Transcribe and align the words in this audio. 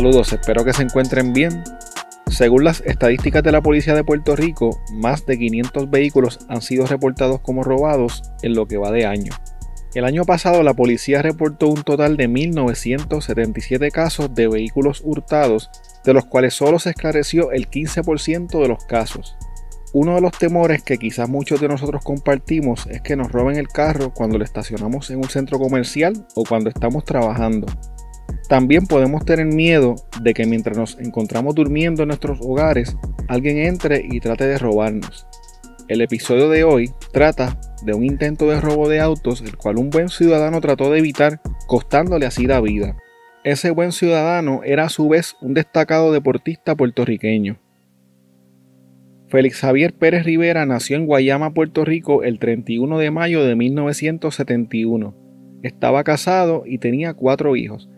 Saludos, 0.00 0.32
espero 0.32 0.64
que 0.64 0.72
se 0.72 0.82
encuentren 0.82 1.34
bien. 1.34 1.62
Según 2.26 2.64
las 2.64 2.80
estadísticas 2.86 3.42
de 3.42 3.52
la 3.52 3.60
Policía 3.60 3.94
de 3.94 4.02
Puerto 4.02 4.34
Rico, 4.34 4.80
más 4.94 5.26
de 5.26 5.36
500 5.36 5.90
vehículos 5.90 6.38
han 6.48 6.62
sido 6.62 6.86
reportados 6.86 7.40
como 7.40 7.64
robados 7.64 8.22
en 8.40 8.54
lo 8.54 8.66
que 8.66 8.78
va 8.78 8.92
de 8.92 9.04
año. 9.04 9.30
El 9.92 10.06
año 10.06 10.24
pasado 10.24 10.62
la 10.62 10.72
policía 10.72 11.20
reportó 11.20 11.68
un 11.68 11.82
total 11.82 12.16
de 12.16 12.30
1.977 12.30 13.90
casos 13.90 14.34
de 14.34 14.48
vehículos 14.48 15.02
hurtados, 15.04 15.68
de 16.02 16.14
los 16.14 16.24
cuales 16.24 16.54
solo 16.54 16.78
se 16.78 16.88
esclareció 16.88 17.52
el 17.52 17.68
15% 17.68 18.58
de 18.58 18.68
los 18.68 18.82
casos. 18.86 19.36
Uno 19.92 20.14
de 20.14 20.22
los 20.22 20.32
temores 20.32 20.82
que 20.82 20.96
quizás 20.96 21.28
muchos 21.28 21.60
de 21.60 21.68
nosotros 21.68 22.02
compartimos 22.02 22.86
es 22.86 23.02
que 23.02 23.16
nos 23.16 23.30
roben 23.30 23.58
el 23.58 23.68
carro 23.68 24.14
cuando 24.14 24.38
lo 24.38 24.44
estacionamos 24.44 25.10
en 25.10 25.18
un 25.18 25.28
centro 25.28 25.58
comercial 25.58 26.26
o 26.36 26.44
cuando 26.44 26.70
estamos 26.70 27.04
trabajando. 27.04 27.66
También 28.50 28.86
podemos 28.88 29.24
tener 29.24 29.46
miedo 29.46 29.94
de 30.22 30.34
que 30.34 30.44
mientras 30.44 30.76
nos 30.76 30.98
encontramos 30.98 31.54
durmiendo 31.54 32.02
en 32.02 32.08
nuestros 32.08 32.40
hogares, 32.40 32.96
alguien 33.28 33.58
entre 33.58 34.04
y 34.04 34.18
trate 34.18 34.44
de 34.44 34.58
robarnos. 34.58 35.24
El 35.86 36.00
episodio 36.00 36.48
de 36.48 36.64
hoy 36.64 36.90
trata 37.12 37.60
de 37.84 37.94
un 37.94 38.04
intento 38.04 38.50
de 38.50 38.60
robo 38.60 38.88
de 38.88 38.98
autos, 38.98 39.40
el 39.42 39.56
cual 39.56 39.76
un 39.76 39.90
buen 39.90 40.08
ciudadano 40.08 40.60
trató 40.60 40.90
de 40.90 40.98
evitar, 40.98 41.40
costándole 41.68 42.26
así 42.26 42.48
la 42.48 42.60
vida. 42.60 42.96
Ese 43.44 43.70
buen 43.70 43.92
ciudadano 43.92 44.62
era 44.64 44.86
a 44.86 44.88
su 44.88 45.08
vez 45.08 45.36
un 45.40 45.54
destacado 45.54 46.10
deportista 46.10 46.74
puertorriqueño. 46.74 47.56
Félix 49.28 49.60
Javier 49.60 49.94
Pérez 49.94 50.24
Rivera 50.24 50.66
nació 50.66 50.96
en 50.96 51.06
Guayama, 51.06 51.54
Puerto 51.54 51.84
Rico, 51.84 52.24
el 52.24 52.40
31 52.40 52.98
de 52.98 53.12
mayo 53.12 53.44
de 53.44 53.54
1971. 53.54 55.14
Estaba 55.62 56.02
casado 56.02 56.64
y 56.66 56.78
tenía 56.78 57.14
cuatro 57.14 57.54
hijos. 57.54 57.88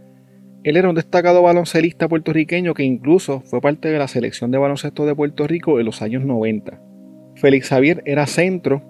Él 0.64 0.76
era 0.76 0.88
un 0.88 0.94
destacado 0.94 1.42
baloncelista 1.42 2.08
puertorriqueño 2.08 2.72
que 2.74 2.84
incluso 2.84 3.40
fue 3.40 3.60
parte 3.60 3.88
de 3.88 3.98
la 3.98 4.06
selección 4.06 4.52
de 4.52 4.58
baloncesto 4.58 5.04
de 5.06 5.14
Puerto 5.14 5.48
Rico 5.48 5.80
en 5.80 5.86
los 5.86 6.02
años 6.02 6.24
90. 6.24 6.80
Félix 7.34 7.68
Javier 7.68 8.02
era 8.06 8.26
centro, 8.26 8.82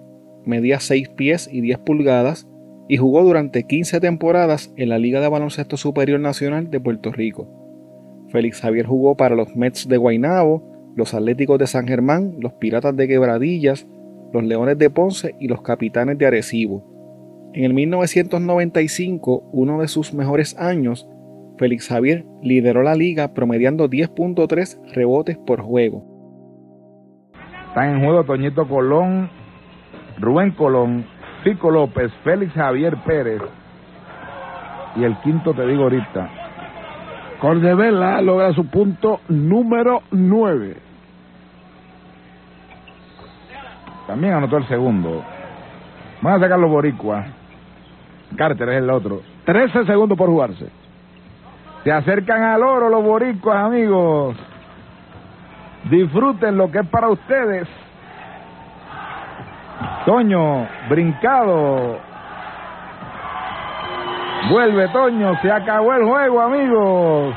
medía 0.45 0.79
6 0.79 1.09
pies 1.09 1.49
y 1.51 1.61
10 1.61 1.79
pulgadas 1.79 2.47
y 2.87 2.97
jugó 2.97 3.23
durante 3.23 3.63
15 3.63 3.99
temporadas 4.01 4.71
en 4.77 4.89
la 4.89 4.99
Liga 4.99 5.19
de 5.19 5.29
Baloncesto 5.29 5.75
Superior 5.75 6.19
Nacional 6.19 6.69
de 6.69 6.79
Puerto 6.79 7.11
Rico. 7.11 7.47
Félix 8.29 8.61
Javier 8.61 8.85
jugó 8.85 9.17
para 9.17 9.35
los 9.35 9.55
Mets 9.55 9.87
de 9.87 9.97
Guaynabo, 9.97 10.93
los 10.95 11.15
Atléticos 11.15 11.57
de 11.57 11.65
San 11.65 11.87
Germán, 11.87 12.35
los 12.39 12.53
Piratas 12.53 12.95
de 12.95 13.07
Quebradillas, 13.07 13.87
los 14.31 14.43
Leones 14.43 14.77
de 14.77 14.91
Ponce 14.91 15.35
y 15.39 15.47
los 15.47 15.63
Capitanes 15.63 16.19
de 16.19 16.27
Arecibo. 16.27 17.51
En 17.53 17.63
el 17.63 17.73
1995, 17.73 19.49
uno 19.51 19.81
de 19.81 19.87
sus 19.87 20.13
mejores 20.13 20.57
años, 20.57 21.07
Félix 21.57 21.87
Javier 21.87 22.25
lideró 22.41 22.83
la 22.83 22.95
liga 22.95 23.33
promediando 23.33 23.89
10.3 23.89 24.93
rebotes 24.93 25.37
por 25.37 25.61
juego. 25.61 26.03
Están 27.67 27.95
en 27.95 28.03
juego 28.03 28.23
Toñito 28.23 28.67
Colón, 28.67 29.29
Rubén 30.19 30.51
Colón, 30.51 31.05
Fico 31.43 31.71
López, 31.71 32.11
Félix 32.23 32.53
Javier 32.53 32.97
Pérez 33.05 33.41
y 34.95 35.03
el 35.03 35.17
quinto 35.17 35.53
te 35.53 35.65
digo 35.65 35.83
ahorita. 35.83 36.29
Cordevela 37.39 38.21
logra 38.21 38.53
su 38.53 38.67
punto 38.67 39.21
número 39.27 40.03
9. 40.11 40.77
También 44.07 44.33
anotó 44.33 44.57
el 44.57 44.67
segundo. 44.67 45.23
Van 46.21 46.35
a 46.35 46.39
sacar 46.39 46.59
los 46.59 46.69
boricuas. 46.69 47.27
Carter 48.37 48.69
es 48.69 48.77
el 48.77 48.89
otro. 48.89 49.21
13 49.45 49.85
segundos 49.85 50.17
por 50.17 50.29
jugarse. 50.29 50.82
Se 51.83 51.91
acercan 51.91 52.43
al 52.43 52.63
oro 52.63 52.89
los 52.89 53.03
boricuas, 53.03 53.57
amigos. 53.57 54.37
Disfruten 55.89 56.57
lo 56.57 56.71
que 56.71 56.79
es 56.79 56.87
para 56.87 57.09
ustedes. 57.09 57.67
Toño, 60.05 60.67
brincado. 60.89 61.97
Vuelve 64.49 64.87
Toño, 64.89 65.35
se 65.41 65.51
acabó 65.51 65.93
el 65.93 66.05
juego, 66.05 66.41
amigos. 66.41 67.35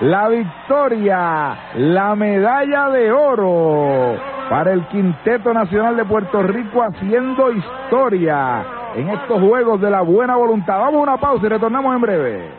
La 0.00 0.28
victoria, 0.28 1.56
la 1.76 2.14
medalla 2.14 2.90
de 2.90 3.10
oro 3.10 4.16
para 4.48 4.72
el 4.72 4.86
Quinteto 4.88 5.52
Nacional 5.52 5.96
de 5.96 6.04
Puerto 6.04 6.42
Rico 6.42 6.82
haciendo 6.82 7.50
historia 7.52 8.64
en 8.96 9.08
estos 9.08 9.40
Juegos 9.40 9.80
de 9.80 9.90
la 9.90 10.02
Buena 10.02 10.36
Voluntad. 10.36 10.78
Vamos 10.78 11.00
a 11.00 11.02
una 11.02 11.16
pausa 11.16 11.46
y 11.46 11.48
retornamos 11.48 11.94
en 11.94 12.00
breve. 12.00 12.57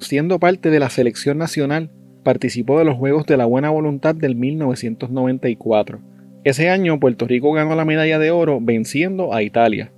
Siendo 0.00 0.38
parte 0.38 0.70
de 0.70 0.80
la 0.80 0.88
selección 0.88 1.36
nacional, 1.36 1.90
participó 2.24 2.78
de 2.78 2.86
los 2.86 2.96
Juegos 2.96 3.26
de 3.26 3.36
la 3.36 3.44
Buena 3.44 3.68
Voluntad 3.68 4.14
del 4.14 4.34
1994. 4.34 6.00
Ese 6.42 6.70
año 6.70 6.98
Puerto 6.98 7.26
Rico 7.26 7.52
ganó 7.52 7.74
la 7.74 7.84
medalla 7.84 8.18
de 8.18 8.30
oro 8.30 8.60
venciendo 8.62 9.34
a 9.34 9.42
Italia. 9.42 9.92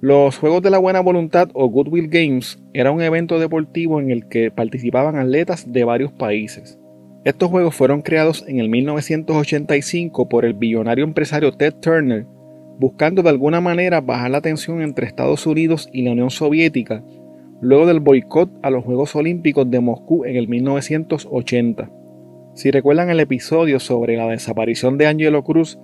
Los 0.00 0.38
Juegos 0.38 0.62
de 0.62 0.70
la 0.70 0.78
Buena 0.78 1.00
Voluntad 1.00 1.48
o 1.52 1.68
Goodwill 1.68 2.08
Games 2.08 2.62
era 2.74 2.92
un 2.92 3.02
evento 3.02 3.40
deportivo 3.40 4.00
en 4.00 4.12
el 4.12 4.28
que 4.28 4.52
participaban 4.52 5.16
atletas 5.16 5.70
de 5.70 5.82
varios 5.82 6.12
países. 6.12 6.78
Estos 7.24 7.50
juegos 7.50 7.74
fueron 7.74 8.02
creados 8.02 8.44
en 8.46 8.60
el 8.60 8.68
1985 8.68 10.28
por 10.28 10.44
el 10.44 10.54
billonario 10.54 11.04
empresario 11.04 11.50
Ted 11.50 11.74
Turner, 11.80 12.24
buscando 12.78 13.22
de 13.22 13.30
alguna 13.30 13.60
manera 13.60 14.00
bajar 14.00 14.30
la 14.30 14.42
tensión 14.42 14.80
entre 14.80 15.06
Estados 15.06 15.44
Unidos 15.44 15.88
y 15.92 16.02
la 16.02 16.12
Unión 16.12 16.30
Soviética, 16.30 17.02
luego 17.64 17.86
del 17.86 18.00
boicot 18.00 18.50
a 18.62 18.68
los 18.68 18.84
Juegos 18.84 19.16
Olímpicos 19.16 19.70
de 19.70 19.80
Moscú 19.80 20.26
en 20.26 20.36
el 20.36 20.48
1980. 20.48 21.90
Si 22.52 22.70
recuerdan 22.70 23.08
el 23.08 23.20
episodio 23.20 23.80
sobre 23.80 24.18
la 24.18 24.26
desaparición 24.28 24.98
de 24.98 25.06
Angelo 25.06 25.42
Cruz, 25.44 25.78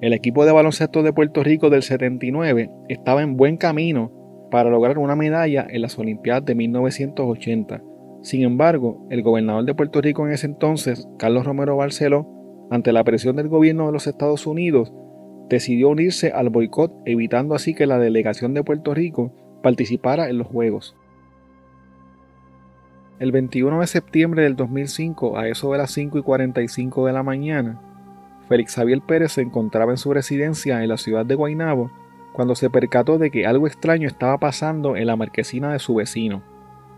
el 0.00 0.12
equipo 0.12 0.44
de 0.44 0.50
baloncesto 0.50 1.04
de 1.04 1.12
Puerto 1.12 1.44
Rico 1.44 1.70
del 1.70 1.84
79 1.84 2.70
estaba 2.88 3.22
en 3.22 3.36
buen 3.36 3.58
camino 3.58 4.10
para 4.50 4.70
lograr 4.70 4.98
una 4.98 5.14
medalla 5.14 5.64
en 5.70 5.82
las 5.82 5.96
Olimpiadas 6.00 6.44
de 6.46 6.56
1980. 6.56 7.80
Sin 8.22 8.42
embargo, 8.42 9.06
el 9.08 9.22
gobernador 9.22 9.64
de 9.64 9.74
Puerto 9.74 10.00
Rico 10.00 10.26
en 10.26 10.32
ese 10.32 10.46
entonces, 10.46 11.08
Carlos 11.16 11.46
Romero 11.46 11.76
Barceló, 11.76 12.26
ante 12.72 12.92
la 12.92 13.04
presión 13.04 13.36
del 13.36 13.48
gobierno 13.48 13.86
de 13.86 13.92
los 13.92 14.08
Estados 14.08 14.48
Unidos, 14.48 14.92
decidió 15.48 15.90
unirse 15.90 16.32
al 16.32 16.50
boicot, 16.50 16.92
evitando 17.04 17.54
así 17.54 17.72
que 17.72 17.86
la 17.86 18.00
delegación 18.00 18.52
de 18.52 18.64
Puerto 18.64 18.94
Rico 18.94 19.32
participara 19.62 20.28
en 20.28 20.38
los 20.38 20.48
Juegos. 20.48 20.96
El 23.20 23.32
21 23.32 23.80
de 23.80 23.86
septiembre 23.86 24.44
del 24.44 24.56
2005, 24.56 25.36
a 25.36 25.46
eso 25.46 25.72
de 25.72 25.76
las 25.76 25.90
5 25.90 26.16
y 26.16 26.22
45 26.22 27.04
de 27.04 27.12
la 27.12 27.22
mañana, 27.22 27.78
Félix 28.48 28.76
Javier 28.76 29.02
Pérez 29.02 29.32
se 29.32 29.42
encontraba 29.42 29.92
en 29.92 29.98
su 29.98 30.14
residencia 30.14 30.82
en 30.82 30.88
la 30.88 30.96
ciudad 30.96 31.26
de 31.26 31.34
Guaynabo 31.34 31.90
cuando 32.32 32.54
se 32.54 32.70
percató 32.70 33.18
de 33.18 33.30
que 33.30 33.44
algo 33.44 33.66
extraño 33.66 34.08
estaba 34.08 34.38
pasando 34.38 34.96
en 34.96 35.06
la 35.06 35.16
marquesina 35.16 35.70
de 35.70 35.80
su 35.80 35.96
vecino. 35.96 36.42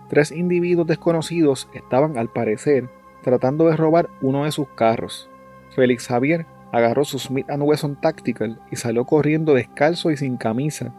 Tres 0.09 0.31
individuos 0.31 0.87
desconocidos 0.87 1.69
estaban, 1.75 2.17
al 2.17 2.29
parecer, 2.29 2.89
tratando 3.25 3.67
de 3.67 3.77
robar 3.77 4.09
uno 4.21 4.45
de 4.45 4.53
sus 4.53 4.69
carros. 4.69 5.29
Félix 5.75 6.07
Javier 6.07 6.47
agarró 6.71 7.05
su 7.05 7.19
Smith 7.19 7.49
Wesson 7.51 8.01
Tactical 8.01 8.61
y 8.71 8.77
salió 8.77 9.07
corriendo 9.07 9.55
descalzo 9.55 10.13
y 10.13 10.17
sin 10.17 10.37
camisa 10.37 10.95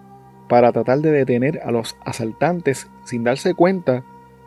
para 0.49 0.73
tratar 0.73 0.99
de 0.99 1.11
detener 1.11 1.61
a 1.63 1.71
los 1.71 1.95
asaltantes 2.03 2.89
sin 3.05 3.23
darse 3.23 3.53
cuenta 3.53 4.03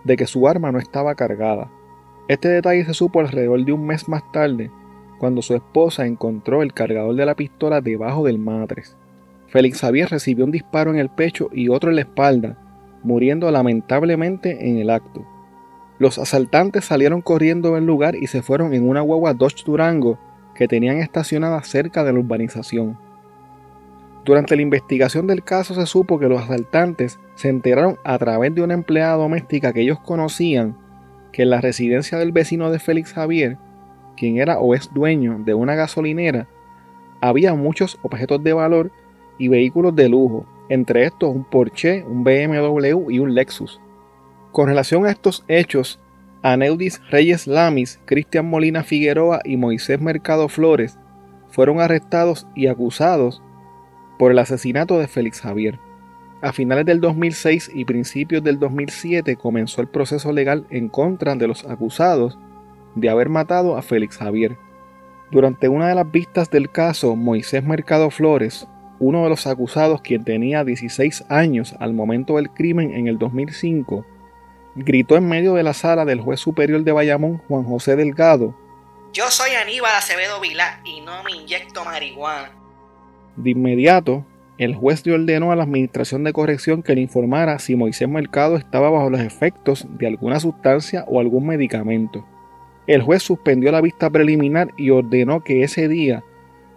de 0.07 0.17
que 0.17 0.27
su 0.27 0.47
arma 0.47 0.71
no 0.71 0.79
estaba 0.79 1.17
cargada. 1.17 1.69
Este 2.29 2.49
detalle 2.49 2.85
se 2.85 2.95
supo 2.95 3.21
alrededor 3.21 3.65
de 3.65 3.73
un 3.73 3.87
mes 3.87 4.09
más 4.09 4.23
tarde, 4.33 4.71
cuando 5.19 5.43
su 5.43 5.55
esposa 5.55 6.07
encontró 6.07 6.63
el 6.63 6.73
cargador 6.73 7.15
de 7.17 7.27
la 7.27 7.35
pistola 7.35 7.81
debajo 7.81 8.25
del 8.25 8.39
matres. 8.39 8.97
Félix 9.49 9.81
Xavier 9.81 10.09
recibió 10.09 10.45
un 10.45 10.53
disparo 10.53 10.91
en 10.91 10.99
el 10.99 11.09
pecho 11.09 11.49
y 11.53 11.69
otro 11.69 11.91
en 11.91 11.97
la 11.97 12.03
espalda, 12.03 12.57
muriendo 13.03 13.51
lamentablemente 13.51 14.69
en 14.69 14.79
el 14.79 14.91
acto. 14.91 15.27
Los 15.99 16.19
asaltantes 16.19 16.85
salieron 16.85 17.21
corriendo 17.21 17.75
del 17.75 17.87
lugar 17.87 18.15
y 18.17 18.29
se 18.29 18.43
fueron 18.43 18.75
en 18.75 18.89
una 18.89 19.01
guagua 19.01 19.35
Dodge 19.35 19.65
Durango 19.65 20.19
que 20.55 20.69
tenían 20.69 20.99
estacionada 20.99 21.63
cerca 21.63 22.05
de 22.05 22.13
la 22.13 22.21
urbanización. 22.21 22.99
Durante 24.25 24.57
la 24.57 24.63
investigación 24.63 25.27
del 25.27 25.43
caso 25.43 25.75
se 25.75 25.87
supo 25.87 26.19
que 26.19 26.29
los 26.29 26.43
asaltantes 26.43 27.19
se 27.37 27.49
enteraron 27.49 27.99
a 28.03 28.19
través 28.19 28.55
de 28.55 28.63
una 28.63 28.75
empleada 28.75 29.15
doméstica 29.15 29.73
que 29.73 29.83
ellos 29.83 30.01
conocían 30.01 30.77
que 31.33 31.43
en 31.43 31.51
la 31.51 31.61
residencia 31.61 32.19
del 32.19 32.33
vecino 32.33 32.71
de 32.71 32.79
Félix 32.79 33.13
Javier, 33.13 33.59
quien 34.17 34.39
era 34.39 34.59
o 34.59 34.75
es 34.75 34.93
dueño 34.93 35.39
de 35.45 35.55
una 35.55 35.75
gasolinera, 35.75 36.49
había 37.21 37.55
muchos 37.55 37.99
objetos 38.03 38.43
de 38.43 38.55
valor 38.55 38.91
y 39.39 39.49
vehículos 39.49 39.95
de 39.95 40.09
lujo, 40.09 40.47
entre 40.69 41.05
estos 41.05 41.35
un 41.35 41.45
Porsche, 41.45 42.05
un 42.05 42.25
BMW 42.25 43.11
y 43.11 43.19
un 43.19 43.35
Lexus. 43.35 43.81
Con 44.51 44.69
relación 44.69 45.07
a 45.07 45.11
estos 45.11 45.45
hechos, 45.47 46.01
Aneudis 46.43 47.03
Reyes 47.11 47.47
Lamis, 47.47 48.01
Cristian 48.07 48.49
Molina 48.49 48.83
Figueroa 48.83 49.41
y 49.45 49.57
Moisés 49.57 50.01
Mercado 50.01 50.49
Flores 50.49 50.99
fueron 51.51 51.81
arrestados 51.81 52.47
y 52.55 52.69
acusados 52.69 53.43
por 54.19 54.33
el 54.33 54.39
asesinato 54.39 54.99
de 54.99 55.09
Félix 55.09 55.41
Javier. 55.41 55.79
A 56.43 56.53
finales 56.53 56.85
del 56.85 57.01
2006 57.01 57.71
y 57.75 57.87
principios 57.87 58.43
del 58.45 58.59
2007 58.59 59.37
comenzó 59.37 59.81
el 59.81 59.89
proceso 59.89 60.33
legal 60.33 60.67
en 60.69 60.89
contra 60.89 61.35
de 61.35 61.49
los 61.49 61.65
acusados 61.65 62.39
de 62.95 63.09
haber 63.09 63.31
matado 63.31 63.77
a 63.77 63.83
Félix 63.83 64.19
Javier. 64.19 64.59
Durante 65.31 65.69
una 65.69 65.89
de 65.89 65.95
las 65.95 66.11
vistas 66.11 66.51
del 66.51 66.71
caso, 66.71 67.17
Moisés 67.17 67.65
Mercado 67.65 68.11
Flores, 68.11 68.69
uno 68.99 69.25
de 69.25 69.31
los 69.31 69.47
acusados 69.47 70.03
quien 70.03 70.25
tenía 70.25 70.63
16 70.63 71.25
años 71.31 71.75
al 71.81 71.95
momento 71.95 72.37
del 72.37 72.51
crimen 72.51 72.93
en 72.93 73.09
el 73.09 73.19
2005, 73.19 74.05
gritó 74.77 75.17
en 75.17 75.29
medio 75.29 75.55
de 75.55 75.63
la 75.63 75.73
sala 75.73 76.05
del 76.05 76.21
juez 76.21 76.39
superior 76.39 76.85
de 76.85 76.93
Bayamón, 76.93 77.39
Juan 77.49 77.65
José 77.65 77.97
Delgado, 77.97 78.55
Yo 79.13 79.31
soy 79.31 79.53
Aníbal 79.53 79.97
Acevedo 79.97 80.39
Vilá 80.41 80.81
y 80.85 81.01
no 81.01 81.23
me 81.23 81.33
inyecto 81.33 81.83
marihuana. 81.85 82.51
De 83.37 83.51
inmediato, 83.51 84.25
el 84.59 84.75
juez 84.75 85.05
le 85.05 85.13
ordenó 85.13 85.53
a 85.53 85.57
la 85.57 85.65
Administración 85.65 86.25
de 86.25 86.33
Corrección 86.33 86.83
que 86.83 86.95
le 86.95 87.03
informara 87.03 87.59
si 87.59 87.77
Moisés 87.77 88.09
Mercado 88.09 88.57
estaba 88.57 88.89
bajo 88.89 89.11
los 89.11 89.21
efectos 89.21 89.87
de 89.99 90.07
alguna 90.07 90.41
sustancia 90.41 91.05
o 91.09 91.21
algún 91.21 91.47
medicamento. 91.47 92.25
El 92.87 93.03
juez 93.03 93.23
suspendió 93.23 93.71
la 93.71 93.83
vista 93.83 94.09
preliminar 94.09 94.73
y 94.79 94.91
ordenó 94.91 95.45
que 95.45 95.63
ese 95.63 95.89
día 95.89 96.25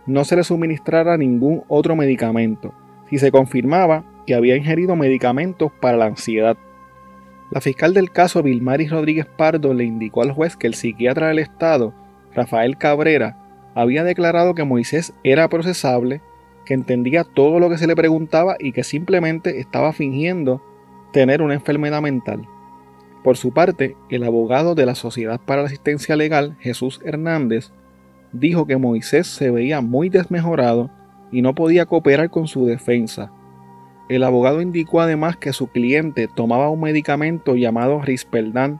no 0.06 0.26
se 0.26 0.36
le 0.36 0.44
suministrara 0.44 1.18
ningún 1.18 1.64
otro 1.70 1.96
medicamento, 1.96 2.74
si 3.10 3.18
se 3.18 3.32
confirmaba 3.32 4.04
que 4.28 4.36
había 4.36 4.58
ingerido 4.58 4.98
medicamentos 4.98 5.72
para 5.80 5.98
la 5.98 6.06
ansiedad. 6.06 6.58
La 7.50 7.62
fiscal 7.62 7.94
del 7.94 8.12
caso, 8.12 8.44
Vilmaris 8.44 8.92
Rodríguez 8.92 9.26
Pardo, 9.26 9.74
le 9.74 9.86
indicó 9.86 10.22
al 10.22 10.32
juez 10.32 10.58
que 10.58 10.68
el 10.68 10.74
psiquiatra 10.74 11.30
del 11.30 11.40
Estado, 11.40 11.94
Rafael 12.36 12.78
Cabrera, 12.78 13.38
había 13.74 14.04
declarado 14.04 14.54
que 14.54 14.66
Moisés 14.66 15.14
era 15.24 15.48
procesable 15.48 16.22
que 16.70 16.76
entendía 16.76 17.24
todo 17.24 17.60
lo 17.60 17.68
que 17.68 17.80
se 17.80 17.88
le 17.88 17.96
preguntaba 17.96 18.56
y 18.60 18.74
que 18.74 18.84
simplemente 18.84 19.60
estaba 19.60 19.92
fingiendo 19.92 20.62
tener 21.12 21.42
una 21.42 21.56
enfermedad 21.56 22.00
mental. 22.00 22.48
Por 23.24 23.38
su 23.38 23.52
parte, 23.52 23.98
el 24.12 24.24
abogado 24.24 24.76
de 24.76 24.86
la 24.86 24.94
Sociedad 24.94 25.42
para 25.44 25.62
la 25.62 25.68
Asistencia 25.68 26.16
Legal, 26.16 26.58
Jesús 26.60 27.02
Hernández, 27.04 27.72
dijo 28.34 28.68
que 28.68 28.78
Moisés 28.78 29.26
se 29.26 29.50
veía 29.50 29.82
muy 29.82 30.10
desmejorado 30.10 30.92
y 31.32 31.42
no 31.42 31.56
podía 31.56 31.88
cooperar 31.88 32.30
con 32.30 32.48
su 32.48 32.68
defensa. 32.68 33.32
El 34.08 34.24
abogado 34.24 34.62
indicó 34.62 35.02
además 35.02 35.38
que 35.38 35.54
su 35.54 35.70
cliente 35.72 36.28
tomaba 36.28 36.70
un 36.70 36.82
medicamento 36.82 37.56
llamado 37.56 38.00
Risperdal, 38.04 38.80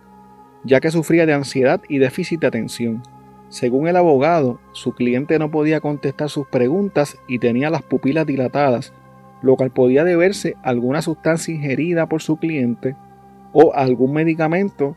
ya 0.64 0.80
que 0.80 0.92
sufría 0.92 1.26
de 1.26 1.34
ansiedad 1.34 1.82
y 1.90 1.98
déficit 1.98 2.42
de 2.42 2.48
atención. 2.48 3.02
Según 3.50 3.88
el 3.88 3.96
abogado, 3.96 4.60
su 4.74 4.94
cliente 4.94 5.40
no 5.40 5.50
podía 5.50 5.82
contestar 5.82 6.30
sus 6.30 6.48
preguntas 6.48 7.18
y 7.28 7.40
tenía 7.40 7.72
las 7.72 7.82
pupilas 7.82 8.28
dilatadas, 8.28 8.94
lo 9.42 9.56
cual 9.56 9.72
podía 9.72 10.04
deberse 10.04 10.56
a 10.64 10.70
alguna 10.70 11.02
sustancia 11.02 11.54
ingerida 11.54 12.08
por 12.08 12.22
su 12.22 12.38
cliente 12.38 12.96
o 13.52 13.74
a 13.74 13.80
algún 13.80 14.14
medicamento 14.14 14.96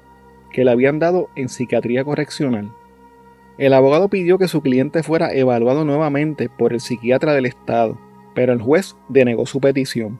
que 0.52 0.64
le 0.64 0.70
habían 0.70 0.98
dado 0.98 1.30
en 1.34 1.48
psiquiatría 1.48 2.04
correccional. 2.04 2.70
El 3.56 3.72
abogado 3.72 4.08
pidió 4.08 4.36
que 4.36 4.48
su 4.48 4.60
cliente 4.60 5.02
fuera 5.02 5.32
evaluado 5.32 5.86
nuevamente 5.86 6.50
por 6.50 6.74
el 6.74 6.80
psiquiatra 6.80 7.32
del 7.32 7.46
Estado, 7.46 7.98
pero 8.34 8.52
el 8.52 8.60
juez 8.60 8.96
denegó 9.08 9.46
su 9.46 9.60
petición. 9.60 10.18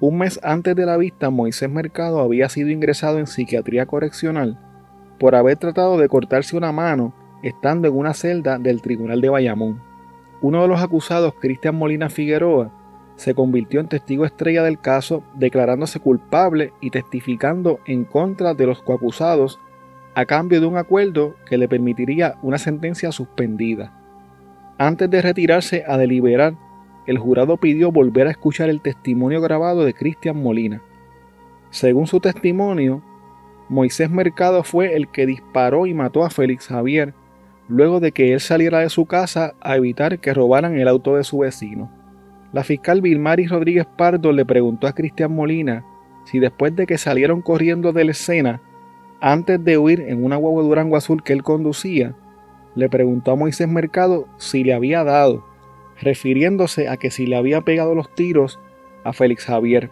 Un 0.00 0.18
mes 0.18 0.38
antes 0.42 0.76
de 0.76 0.84
la 0.84 0.98
vista, 0.98 1.30
Moisés 1.30 1.70
Mercado 1.70 2.20
había 2.20 2.50
sido 2.50 2.68
ingresado 2.68 3.18
en 3.18 3.26
psiquiatría 3.26 3.86
correccional 3.86 4.58
por 5.18 5.34
haber 5.34 5.56
tratado 5.56 5.96
de 5.96 6.08
cortarse 6.08 6.56
una 6.56 6.72
mano 6.72 7.14
estando 7.44 7.88
en 7.88 7.96
una 7.96 8.14
celda 8.14 8.58
del 8.58 8.80
Tribunal 8.80 9.20
de 9.20 9.28
Bayamón. 9.28 9.82
Uno 10.40 10.62
de 10.62 10.68
los 10.68 10.80
acusados, 10.80 11.34
Cristian 11.38 11.76
Molina 11.76 12.08
Figueroa, 12.08 12.72
se 13.16 13.34
convirtió 13.34 13.80
en 13.80 13.88
testigo 13.88 14.24
estrella 14.24 14.62
del 14.62 14.80
caso, 14.80 15.22
declarándose 15.34 16.00
culpable 16.00 16.72
y 16.80 16.90
testificando 16.90 17.80
en 17.86 18.04
contra 18.04 18.54
de 18.54 18.66
los 18.66 18.82
coacusados 18.82 19.60
a 20.14 20.24
cambio 20.24 20.60
de 20.60 20.66
un 20.66 20.78
acuerdo 20.78 21.36
que 21.46 21.58
le 21.58 21.68
permitiría 21.68 22.36
una 22.42 22.56
sentencia 22.56 23.12
suspendida. 23.12 23.92
Antes 24.78 25.10
de 25.10 25.20
retirarse 25.20 25.84
a 25.86 25.98
deliberar, 25.98 26.54
el 27.06 27.18
jurado 27.18 27.58
pidió 27.58 27.92
volver 27.92 28.26
a 28.26 28.30
escuchar 28.30 28.70
el 28.70 28.80
testimonio 28.80 29.42
grabado 29.42 29.84
de 29.84 29.92
Cristian 29.92 30.42
Molina. 30.42 30.80
Según 31.70 32.06
su 32.06 32.20
testimonio, 32.20 33.02
Moisés 33.68 34.10
Mercado 34.10 34.62
fue 34.62 34.96
el 34.96 35.08
que 35.08 35.26
disparó 35.26 35.86
y 35.86 35.92
mató 35.92 36.24
a 36.24 36.30
Félix 36.30 36.68
Javier 36.68 37.12
luego 37.68 38.00
de 38.00 38.12
que 38.12 38.32
él 38.32 38.40
saliera 38.40 38.80
de 38.80 38.90
su 38.90 39.06
casa 39.06 39.54
a 39.60 39.76
evitar 39.76 40.18
que 40.18 40.34
robaran 40.34 40.78
el 40.78 40.88
auto 40.88 41.16
de 41.16 41.24
su 41.24 41.38
vecino. 41.38 41.90
La 42.52 42.62
fiscal 42.62 43.00
Vilmaris 43.00 43.50
Rodríguez 43.50 43.86
Pardo 43.96 44.32
le 44.32 44.44
preguntó 44.44 44.86
a 44.86 44.94
Cristian 44.94 45.32
Molina 45.34 45.84
si 46.24 46.38
después 46.38 46.74
de 46.76 46.86
que 46.86 46.98
salieron 46.98 47.42
corriendo 47.42 47.92
de 47.92 48.04
la 48.04 48.12
escena, 48.12 48.62
antes 49.20 49.62
de 49.62 49.78
huir 49.78 50.00
en 50.00 50.24
una 50.24 50.36
guagua 50.36 50.62
Durango 50.62 50.96
azul 50.96 51.22
que 51.22 51.32
él 51.32 51.42
conducía, 51.42 52.14
le 52.74 52.88
preguntó 52.88 53.32
a 53.32 53.36
Moisés 53.36 53.68
Mercado 53.68 54.26
si 54.38 54.64
le 54.64 54.74
había 54.74 55.04
dado, 55.04 55.44
refiriéndose 56.00 56.88
a 56.88 56.96
que 56.96 57.10
si 57.10 57.26
le 57.26 57.36
había 57.36 57.60
pegado 57.62 57.94
los 57.94 58.14
tiros 58.14 58.58
a 59.04 59.12
Félix 59.12 59.44
Javier. 59.44 59.90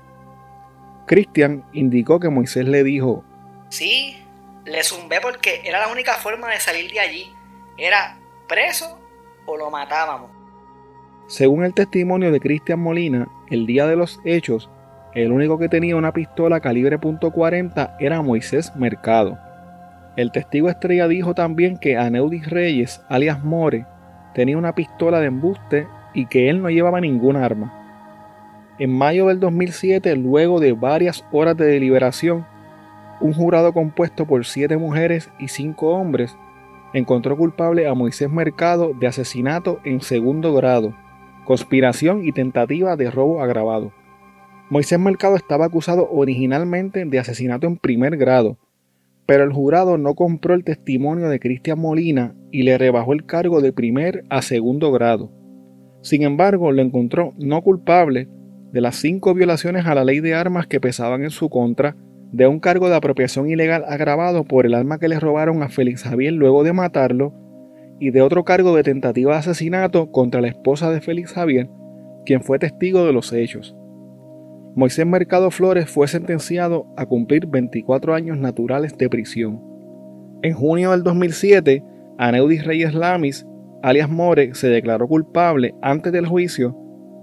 Cristian 1.07 1.65
indicó 1.73 2.21
que 2.21 2.29
Moisés 2.29 2.67
le 2.67 2.85
dijo, 2.85 3.25
Sí, 3.69 4.17
le 4.65 4.83
zumbé 4.83 5.19
porque 5.21 5.63
era 5.65 5.81
la 5.81 5.89
única 5.89 6.15
forma 6.15 6.49
de 6.51 6.61
salir 6.61 6.91
de 6.91 7.01
allí 7.01 7.33
era 7.77 8.19
preso 8.49 8.99
o 9.47 9.57
lo 9.57 9.71
matábamos. 9.71 10.31
Según 11.27 11.65
el 11.65 11.75
testimonio 11.75 12.31
de 12.31 12.41
Cristian 12.41 12.81
Molina, 12.81 13.29
el 13.51 13.67
día 13.67 13.87
de 13.87 13.97
los 13.97 14.21
hechos, 14.25 14.69
el 15.15 15.33
único 15.33 15.59
que 15.59 15.69
tenía 15.69 15.97
una 15.97 16.13
pistola 16.13 16.61
calibre 16.61 16.99
.40 16.99 17.97
era 18.01 18.23
Moisés 18.23 18.75
Mercado. 18.77 19.39
El 20.17 20.31
testigo 20.31 20.69
estrella 20.69 21.09
dijo 21.09 21.35
también 21.35 21.79
que 21.79 21.97
Aneudis 21.97 22.49
Reyes, 22.51 23.03
alias 23.09 23.43
More, 23.43 23.87
tenía 24.35 24.59
una 24.59 24.75
pistola 24.75 25.21
de 25.21 25.27
embuste 25.27 25.87
y 26.15 26.27
que 26.27 26.51
él 26.51 26.63
no 26.63 26.71
llevaba 26.71 27.01
ninguna 27.01 27.45
arma. 27.45 27.73
En 28.79 28.91
mayo 28.91 29.27
del 29.29 29.41
2007, 29.41 30.17
luego 30.17 30.61
de 30.61 30.73
varias 30.73 31.25
horas 31.31 31.57
de 31.57 31.67
deliberación, 31.67 32.47
un 33.21 33.33
jurado 33.33 33.73
compuesto 33.73 34.27
por 34.27 34.45
siete 34.45 34.77
mujeres 34.77 35.31
y 35.39 35.49
cinco 35.49 35.95
hombres 35.95 36.37
encontró 36.93 37.37
culpable 37.37 37.87
a 37.87 37.95
Moisés 37.95 38.31
Mercado 38.31 38.93
de 38.99 39.07
asesinato 39.07 39.81
en 39.85 40.01
segundo 40.01 40.55
grado, 40.55 40.95
conspiración 41.45 42.25
y 42.25 42.33
tentativa 42.33 42.97
de 42.97 43.11
robo 43.11 43.43
agravado. 43.43 43.93
Moisés 44.71 44.99
Mercado 44.99 45.37
estaba 45.37 45.67
acusado 45.67 46.09
originalmente 46.11 47.05
de 47.05 47.19
asesinato 47.19 47.67
en 47.67 47.77
primer 47.77 48.17
grado, 48.17 48.59
pero 49.27 49.45
el 49.45 49.53
jurado 49.53 49.99
no 49.99 50.15
compró 50.15 50.55
el 50.55 50.65
testimonio 50.65 51.29
de 51.29 51.41
Cristian 51.41 51.79
Molina 51.79 52.35
y 52.51 52.63
le 52.63 52.79
rebajó 52.79 53.13
el 53.13 53.25
cargo 53.27 53.61
de 53.61 53.73
primer 53.73 54.25
a 54.31 54.43
segundo 54.43 54.91
grado. 54.93 55.31
Sin 56.03 56.23
embargo, 56.23 56.73
lo 56.73 56.83
encontró 56.83 57.33
no 57.39 57.63
culpable 57.63 58.29
de 58.73 58.81
las 58.81 58.97
cinco 58.97 59.35
violaciones 59.35 59.87
a 59.87 59.95
la 59.95 60.05
ley 60.05 60.21
de 60.21 60.35
armas 60.35 60.67
que 60.67 60.81
pesaban 60.81 61.23
en 61.23 61.31
su 61.31 61.49
contra 61.49 61.97
de 62.33 62.47
un 62.47 62.61
cargo 62.61 62.89
de 62.89 62.97
apropiación 62.97 63.49
ilegal 63.49 63.85
agravado 63.87 64.45
por 64.45 64.65
el 64.65 64.75
arma 64.75 64.99
que 64.99 65.09
le 65.09 65.21
robaron 65.21 65.63
a 65.63 65.69
Félix 65.69 66.03
Javier 66.03 66.33
luego 66.33 66.65
de 66.65 66.73
matarlo 66.73 67.35
y 68.01 68.11
de 68.11 68.23
otro 68.23 68.45
cargo 68.45 68.75
de 68.75 68.83
tentativa 68.83 69.33
de 69.33 69.39
asesinato 69.39 70.11
contra 70.11 70.41
la 70.41 70.49
esposa 70.49 70.91
de 70.91 71.01
Félix 71.01 71.35
Javier, 71.35 71.69
quien 72.25 72.43
fue 72.43 72.59
testigo 72.59 73.05
de 73.05 73.13
los 73.13 73.33
hechos. 73.33 73.77
Moisés 74.75 75.07
Mercado 75.07 75.51
Flores 75.51 75.91
fue 75.91 76.09
sentenciado 76.09 76.87
a 76.97 77.05
cumplir 77.05 77.47
24 77.47 78.15
años 78.15 78.39
naturales 78.39 78.97
de 78.97 79.11
prisión. 79.11 79.61
En 80.43 80.55
junio 80.55 80.93
del 80.93 81.03
2007, 81.03 81.85
Aneudis 82.17 82.65
Reyes 82.65 82.95
Lamis, 82.95 83.47
alias 83.83 84.09
More, 84.09 84.55
se 84.55 84.69
declaró 84.69 85.07
culpable 85.07 85.75
antes 85.83 86.13
del 86.13 86.27
juicio 86.27 86.75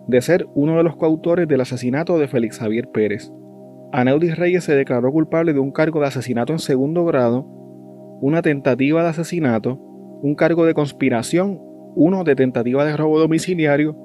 de 0.08 0.22
ser 0.22 0.48
uno 0.54 0.78
de 0.78 0.84
los 0.84 0.96
coautores 0.96 1.48
del 1.48 1.62
asesinato 1.62 2.20
de 2.20 2.28
Félix 2.28 2.60
Javier 2.60 2.88
Pérez. 2.89 3.32
Aneudis 3.91 4.38
Reyes 4.38 4.63
se 4.63 4.75
declaró 4.75 5.12
culpable 5.12 5.53
de 5.53 5.60
un 5.60 5.72
cargo 5.72 6.00
de 6.00 6.08
asesinato 6.08 6.53
en 6.53 6.60
segundo 6.60 7.05
grado, 7.05 7.46
una 8.22 8.41
tentativa 8.41 9.01
de 9.01 9.10
asesinato, 9.10 9.79
un 10.22 10.36
cargo 10.36 10.65
de 10.65 10.75
conspiración, 10.75 11.60
uno 11.96 12.24
de 12.24 12.36
tentativa 12.36 12.86
de 12.86 12.96
robo 12.96 13.19
domiciliario 13.19 13.98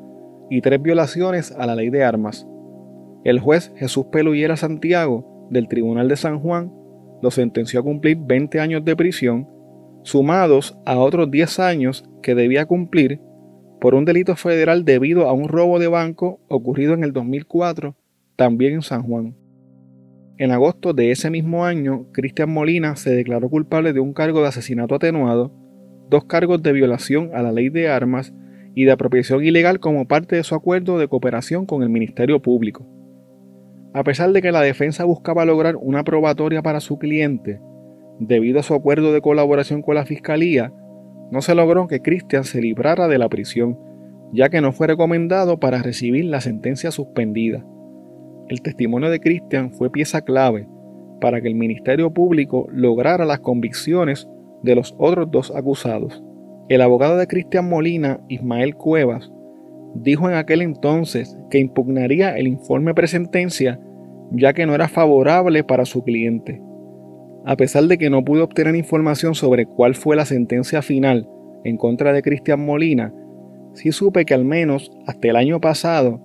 y 0.49 0.63
tres 0.63 0.81
violaciones 0.81 1.53
a 1.53 1.67
la 1.67 1.75
ley 1.75 1.91
de 1.91 2.03
armas. 2.03 2.47
El 3.25 3.41
juez 3.41 3.73
Jesús 3.77 4.07
Peluyera 4.11 4.57
Santiago 4.57 5.49
del 5.51 5.69
Tribunal 5.69 6.09
de 6.09 6.17
San 6.17 6.41
Juan 6.41 6.73
lo 7.21 7.31
sentenció 7.31 7.81
a 7.81 7.83
cumplir 7.83 8.17
20 8.21 8.61
años 8.61 8.85
de 8.85 8.97
prisión, 8.97 9.49
sumados 10.03 10.79
a 10.87 10.99
otros 10.99 11.31
10 11.31 11.59
años 11.61 12.05
que 12.23 12.35
debía 12.35 12.67
cumplir 12.67 13.21
por 13.81 13.95
un 13.95 14.07
delito 14.07 14.35
federal 14.35 14.85
debido 14.87 15.29
a 15.29 15.33
un 15.33 15.49
robo 15.49 15.79
de 15.79 15.89
banco 15.89 16.41
ocurrido 16.49 16.95
en 16.95 17.05
el 17.05 17.13
2004, 17.13 17.95
también 18.37 18.75
en 18.75 18.83
San 18.83 19.03
Juan. 19.03 19.35
En 20.37 20.51
agosto 20.51 20.93
de 20.93 21.13
ese 21.13 21.31
mismo 21.31 21.65
año, 21.65 22.07
Cristian 22.13 22.51
Molina 22.51 22.97
se 22.97 23.15
declaró 23.15 23.49
culpable 23.49 23.93
de 23.93 24.01
un 24.01 24.13
cargo 24.13 24.43
de 24.43 24.49
asesinato 24.49 24.97
atenuado, 24.97 25.53
dos 26.11 26.25
cargos 26.25 26.61
de 26.61 26.73
violación 26.73 27.31
a 27.35 27.43
la 27.43 27.53
ley 27.53 27.69
de 27.69 27.89
armas 27.89 28.35
y 28.75 28.85
de 28.85 28.91
apropiación 28.91 29.45
ilegal 29.45 29.79
como 29.79 30.09
parte 30.09 30.35
de 30.35 30.43
su 30.43 30.57
acuerdo 30.57 30.99
de 30.99 31.07
cooperación 31.07 31.67
con 31.67 31.85
el 31.85 31.89
Ministerio 31.89 32.43
Público. 32.43 32.85
A 33.93 34.03
pesar 34.03 34.33
de 34.33 34.43
que 34.43 34.51
la 34.51 34.61
defensa 34.61 35.05
buscaba 35.05 35.45
lograr 35.45 35.77
una 35.77 36.03
probatoria 36.03 36.63
para 36.63 36.81
su 36.81 36.99
cliente, 36.99 37.61
debido 38.19 38.59
a 38.59 38.65
su 38.65 38.75
acuerdo 38.75 39.13
de 39.13 39.21
colaboración 39.21 39.83
con 39.83 39.95
la 39.95 40.05
fiscalía, 40.05 40.73
no 41.31 41.43
se 41.43 41.55
logró 41.55 41.87
que 41.87 42.03
Christian 42.03 42.43
se 42.43 42.61
librara 42.61 43.07
de 43.07 43.19
la 43.19 43.29
prisión, 43.29 43.79
ya 44.33 44.49
que 44.49 44.61
no 44.61 44.73
fue 44.73 44.89
recomendado 44.89 45.61
para 45.61 45.81
recibir 45.81 46.25
la 46.25 46.41
sentencia 46.41 46.91
suspendida. 46.91 47.65
El 48.49 48.63
testimonio 48.63 49.11
de 49.11 49.21
Christian 49.21 49.73
fue 49.73 49.91
pieza 49.91 50.23
clave 50.23 50.69
para 51.21 51.41
que 51.41 51.49
el 51.49 51.55
Ministerio 51.55 52.13
Público 52.13 52.67
lograra 52.71 53.25
las 53.25 53.41
convicciones 53.41 54.29
de 54.63 54.75
los 54.75 54.95
otros 54.99 55.31
dos 55.31 55.53
acusados. 55.55 56.23
El 56.69 56.83
abogado 56.83 57.17
de 57.17 57.27
Cristian 57.27 57.69
Molina, 57.69 58.21
Ismael 58.29 58.75
Cuevas, 58.75 59.33
dijo 59.95 60.29
en 60.29 60.35
aquel 60.35 60.63
entonces 60.63 61.37
que 61.51 61.59
impugnaría 61.59 62.37
el 62.37 62.49
informe 62.49 62.95
presentencia 62.95 63.81
ya 64.33 64.53
que 64.53 64.67
no 64.67 64.75
era 64.75 64.89
favorable 64.89 65.65
para 65.65 65.85
su 65.85 66.03
cliente. 66.03 66.61
A 67.45 67.57
pesar 67.57 67.85
de 67.85 67.99
que 67.99 68.11
no 68.11 68.25
pudo 68.25 68.45
obtener 68.45 68.75
información 68.75 69.35
sobre 69.35 69.67
cuál 69.67 69.95
fue 69.95 70.17
la 70.17 70.25
sentencia 70.25 70.83
final 70.83 71.29
en 71.63 71.77
contra 71.77 72.13
de 72.13 72.23
Cristian 72.23 72.65
Molina, 72.65 73.15
sí 73.75 73.93
supe 73.93 74.25
que 74.25 74.35
al 74.35 74.45
menos 74.45 74.91
hasta 75.07 75.29
el 75.29 75.37
año 75.37 75.61
pasado 75.61 76.21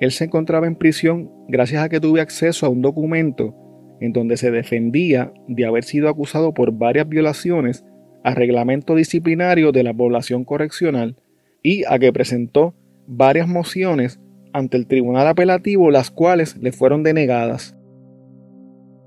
él 0.00 0.12
se 0.12 0.24
encontraba 0.24 0.66
en 0.66 0.76
prisión 0.76 1.30
gracias 1.46 1.84
a 1.84 1.88
que 1.90 2.00
tuve 2.00 2.22
acceso 2.22 2.66
a 2.66 2.70
un 2.70 2.80
documento 2.80 3.54
en 4.00 4.14
donde 4.14 4.38
se 4.38 4.50
defendía 4.50 5.32
de 5.46 5.66
haber 5.66 5.84
sido 5.84 6.08
acusado 6.08 6.54
por 6.54 6.72
varias 6.72 7.06
violaciones 7.06 7.84
al 8.24 8.34
reglamento 8.34 8.94
disciplinario 8.94 9.72
de 9.72 9.82
la 9.82 9.92
población 9.92 10.44
correccional 10.44 11.16
y 11.62 11.84
a 11.84 11.98
que 11.98 12.12
presentó 12.12 12.74
varias 13.06 13.46
mociones 13.46 14.20
ante 14.54 14.78
el 14.78 14.86
tribunal 14.86 15.26
apelativo 15.26 15.90
las 15.90 16.10
cuales 16.10 16.56
le 16.56 16.72
fueron 16.72 17.02
denegadas. 17.02 17.76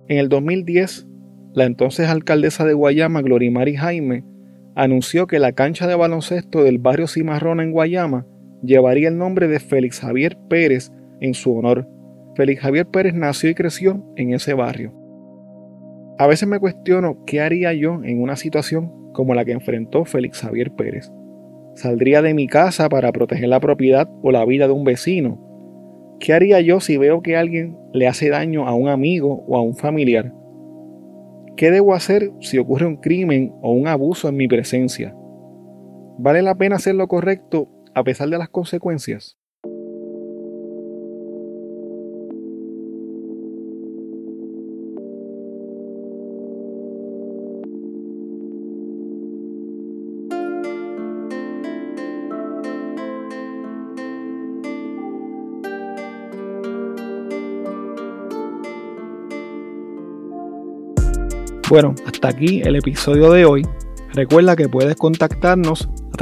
En 0.07 0.19
el 0.19 0.29
2010, 0.29 1.07
la 1.55 1.65
entonces 1.65 2.07
alcaldesa 2.07 2.65
de 2.65 2.73
Guayama, 2.73 3.23
Glorimari 3.23 3.75
Jaime, 3.75 4.23
anunció 4.75 5.25
que 5.25 5.39
la 5.39 5.53
cancha 5.53 5.87
de 5.87 5.95
baloncesto 5.95 6.63
del 6.63 6.77
barrio 6.77 7.07
Cimarrona 7.07 7.63
en 7.63 7.71
Guayama 7.71 8.27
llevaría 8.63 9.09
el 9.09 9.17
nombre 9.17 9.47
de 9.47 9.59
Félix 9.59 9.99
Javier 9.99 10.37
Pérez 10.49 10.91
en 11.19 11.33
su 11.33 11.55
honor. 11.55 11.87
Félix 12.35 12.61
Javier 12.61 12.87
Pérez 12.87 13.13
nació 13.13 13.49
y 13.49 13.55
creció 13.55 14.03
en 14.15 14.33
ese 14.33 14.53
barrio. 14.53 14.93
A 16.17 16.27
veces 16.27 16.47
me 16.47 16.59
cuestiono 16.59 17.23
qué 17.25 17.41
haría 17.41 17.73
yo 17.73 18.03
en 18.03 18.21
una 18.21 18.35
situación 18.35 19.11
como 19.13 19.35
la 19.35 19.45
que 19.45 19.51
enfrentó 19.51 20.05
Félix 20.05 20.41
Javier 20.41 20.71
Pérez. 20.71 21.11
¿Saldría 21.75 22.21
de 22.21 22.33
mi 22.33 22.47
casa 22.47 22.87
para 22.87 23.11
proteger 23.11 23.49
la 23.49 23.59
propiedad 23.59 24.09
o 24.21 24.31
la 24.31 24.45
vida 24.45 24.67
de 24.67 24.73
un 24.73 24.83
vecino? 24.83 25.39
¿Qué 26.19 26.33
haría 26.33 26.61
yo 26.61 26.79
si 26.79 26.97
veo 26.97 27.21
que 27.21 27.35
alguien 27.35 27.77
le 27.93 28.07
hace 28.07 28.29
daño 28.29 28.67
a 28.67 28.73
un 28.73 28.87
amigo 28.87 29.43
o 29.47 29.57
a 29.57 29.61
un 29.61 29.75
familiar? 29.75 30.33
¿Qué 31.57 31.69
debo 31.69 31.93
hacer 31.93 32.31
si 32.39 32.57
ocurre 32.57 32.85
un 32.85 32.97
crimen 32.97 33.53
o 33.61 33.73
un 33.73 33.87
abuso 33.87 34.29
en 34.29 34.37
mi 34.37 34.47
presencia? 34.47 35.15
¿Vale 36.17 36.41
la 36.41 36.55
pena 36.55 36.77
hacer 36.77 36.95
lo 36.95 37.07
correcto 37.07 37.72
a 37.95 38.03
pesar 38.03 38.29
de 38.29 38.37
las 38.37 38.49
consecuencias? 38.49 39.37
Bueno, 61.69 61.95
hasta 62.05 62.27
aquí 62.27 62.61
el 62.61 62.75
episodio 62.75 63.31
de 63.31 63.45
hoy. 63.45 63.67
Recuerda 64.13 64.55
que 64.55 64.69
puedes 64.69 64.95
contactarnos 64.95 65.89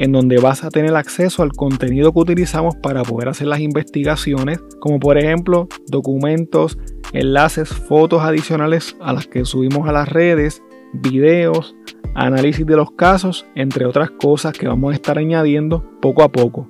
en 0.00 0.12
donde 0.12 0.38
vas 0.38 0.64
a 0.64 0.70
tener 0.70 0.96
acceso 0.96 1.42
al 1.42 1.52
contenido 1.52 2.10
que 2.14 2.20
utilizamos 2.20 2.74
para 2.74 3.02
poder 3.02 3.28
hacer 3.28 3.48
las 3.48 3.60
investigaciones, 3.60 4.58
como 4.80 4.98
por 4.98 5.18
ejemplo 5.18 5.68
documentos, 5.88 6.78
enlaces, 7.12 7.68
fotos 7.68 8.22
adicionales 8.22 8.96
a 9.00 9.12
las 9.12 9.26
que 9.26 9.44
subimos 9.44 9.86
a 9.86 9.92
las 9.92 10.08
redes, 10.08 10.62
videos, 10.94 11.76
análisis 12.14 12.64
de 12.64 12.76
los 12.76 12.92
casos, 12.92 13.44
entre 13.54 13.84
otras 13.84 14.10
cosas 14.12 14.54
que 14.54 14.66
vamos 14.66 14.92
a 14.92 14.94
estar 14.94 15.18
añadiendo 15.18 15.84
poco 16.00 16.22
a 16.22 16.32
poco. 16.32 16.66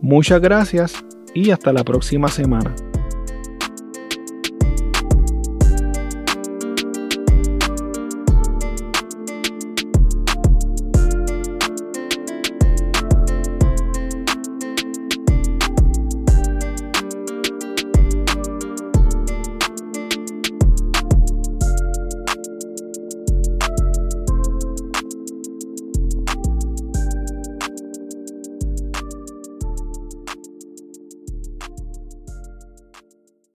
Muchas 0.00 0.40
gracias 0.40 1.04
y 1.34 1.50
hasta 1.50 1.72
la 1.72 1.82
próxima 1.82 2.28
semana. 2.28 2.72